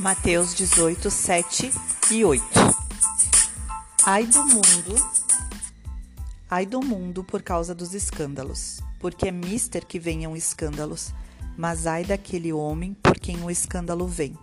[0.00, 1.70] Mateus 18, 7
[2.10, 2.42] e 8.
[4.06, 5.10] Ai do mundo,
[6.48, 11.12] ai do mundo por causa dos escândalos, porque é mister que venham escândalos,
[11.54, 14.38] mas ai daquele homem por quem o escândalo vem.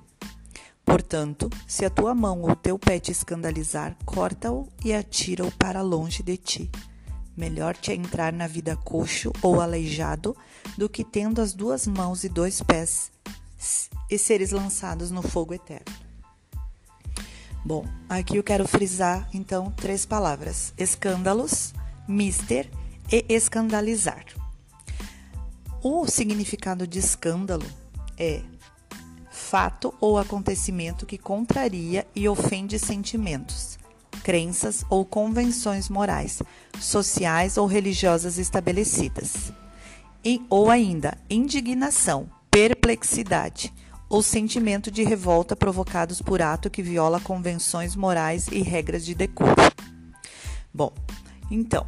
[0.85, 6.21] Portanto, se a tua mão ou teu pé te escandalizar, corta-o e atira-o para longe
[6.21, 6.71] de ti.
[7.35, 10.38] Melhor te é entrar na vida coxo ou aleijado
[10.77, 13.12] do que tendo as duas mãos e dois pés
[14.09, 15.93] e seres lançados no fogo eterno.
[17.65, 21.73] Bom, aqui eu quero frisar então três palavras: escândalos,
[22.07, 22.70] mister
[23.12, 24.25] e escandalizar.
[25.84, 27.65] O significado de escândalo
[28.17, 28.41] é
[29.29, 33.77] fato ou acontecimento que contraria e ofende sentimentos,
[34.23, 36.41] crenças ou convenções morais,
[36.79, 39.51] sociais ou religiosas estabelecidas.
[40.26, 43.73] E, ou ainda, indignação, perplexidade
[44.10, 49.55] ou sentimento de revolta provocados por ato que viola convenções morais e regras de decoro.
[50.74, 50.94] Bom,
[51.50, 51.86] então,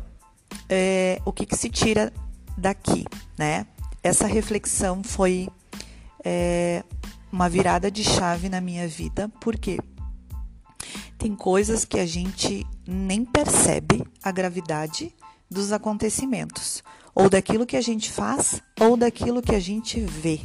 [0.68, 2.12] é, o que, que, se tira
[2.58, 3.06] daqui,
[3.38, 3.66] né?
[4.02, 5.50] Essa reflexão foi
[6.24, 6.84] é,
[7.32, 9.78] uma virada de chave na minha vida, porque
[11.18, 15.14] tem coisas que a gente nem percebe a gravidade
[15.50, 20.40] dos acontecimentos, ou daquilo que a gente faz, ou daquilo que a gente vê.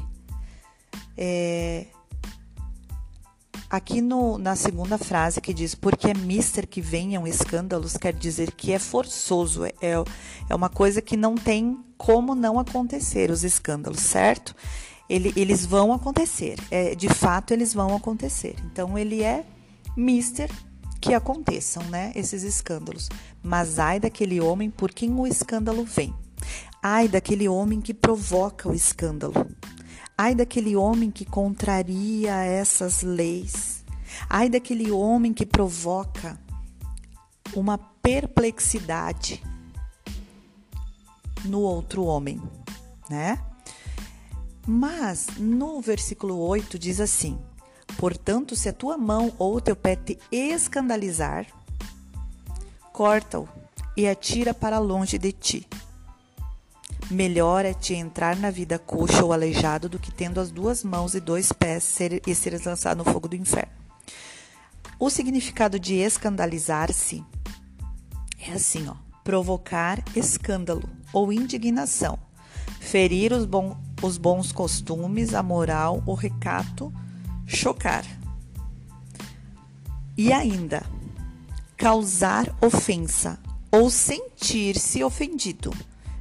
[1.16, 1.86] É,
[3.70, 8.52] aqui no, na segunda frase que diz porque é mister que venham escândalos, quer dizer
[8.52, 9.72] que é forçoso, é,
[10.48, 14.54] é uma coisa que não tem como não acontecer os escândalos, certo?
[15.08, 18.56] Ele, eles vão acontecer, é, de fato eles vão acontecer.
[18.64, 19.44] Então ele é
[19.96, 20.50] mister
[21.00, 23.10] que aconteçam, né, esses escândalos.
[23.42, 26.14] Mas ai daquele homem por quem o escândalo vem.
[26.82, 29.34] Ai daquele homem que provoca o escândalo.
[30.16, 33.84] Ai daquele homem que contraria essas leis.
[34.28, 36.38] Ai daquele homem que provoca
[37.54, 39.42] uma perplexidade
[41.44, 42.40] no outro homem,
[43.10, 43.42] né?
[44.66, 47.38] Mas no versículo 8 diz assim:
[47.98, 51.46] Portanto, se a tua mão ou o teu pé te escandalizar,
[52.92, 53.48] corta-o
[53.96, 55.68] e atira para longe de ti.
[57.10, 61.14] Melhor é te entrar na vida coxo ou aleijado do que tendo as duas mãos
[61.14, 63.72] e dois pés ser, e seres lançado no fogo do inferno.
[64.98, 67.22] O significado de escandalizar-se
[68.40, 72.18] é assim, ó: provocar escândalo ou indignação,
[72.80, 73.46] ferir os,
[74.02, 76.92] os bons costumes, a moral, o recato,
[77.46, 78.04] chocar.
[80.16, 80.82] E ainda,
[81.76, 83.38] causar ofensa
[83.70, 85.70] ou sentir-se ofendido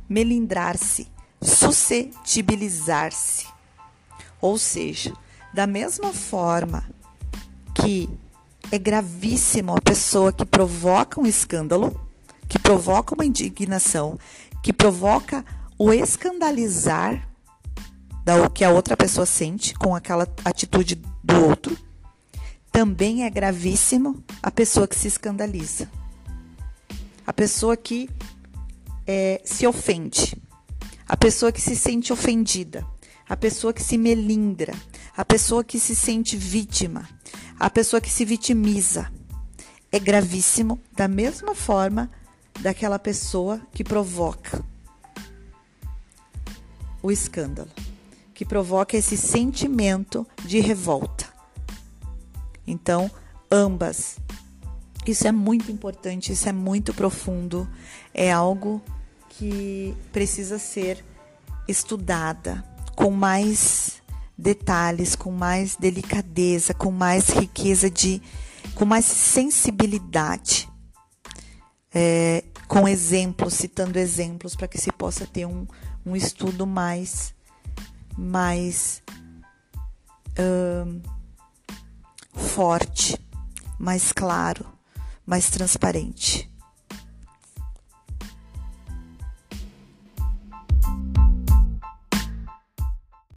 [0.07, 1.07] melindrar-se,
[1.41, 3.47] suscetibilizar-se.
[4.41, 5.13] Ou seja,
[5.53, 6.83] da mesma forma
[7.73, 8.09] que
[8.71, 11.99] é gravíssimo a pessoa que provoca um escândalo,
[12.47, 14.17] que provoca uma indignação,
[14.61, 15.45] que provoca
[15.77, 17.27] o escandalizar
[18.23, 21.77] da o que a outra pessoa sente com aquela atitude do outro,
[22.71, 25.89] também é gravíssimo a pessoa que se escandaliza.
[27.27, 28.09] A pessoa que
[29.05, 30.35] é, se ofende,
[31.07, 32.85] a pessoa que se sente ofendida,
[33.27, 34.73] a pessoa que se melindra,
[35.15, 37.07] a pessoa que se sente vítima,
[37.59, 39.11] a pessoa que se vitimiza.
[39.91, 42.09] É gravíssimo da mesma forma
[42.61, 44.63] daquela pessoa que provoca
[47.01, 47.69] o escândalo,
[48.33, 51.31] que provoca esse sentimento de revolta.
[52.65, 53.11] Então,
[53.51, 54.17] ambas.
[55.05, 57.69] Isso é muito importante, isso é muito profundo,
[58.13, 58.81] é algo
[59.37, 61.03] que precisa ser
[61.67, 62.63] estudada
[62.95, 64.01] com mais
[64.37, 68.21] detalhes, com mais delicadeza, com mais riqueza de,
[68.75, 70.69] com mais sensibilidade,
[71.93, 75.65] é, com exemplos, citando exemplos para que se possa ter um,
[76.05, 77.33] um estudo mais,
[78.17, 79.01] mais
[82.33, 83.17] forte,
[83.79, 84.73] mais claro
[85.25, 86.49] mais transparente.